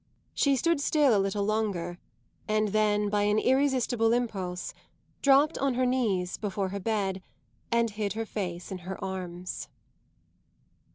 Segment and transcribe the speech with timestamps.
[0.33, 1.99] She stood still a little longer,
[2.47, 4.73] and then, by an irresistible impulse,
[5.21, 7.21] dropped on her knees before her bed
[7.71, 9.67] and hid her face in her arms.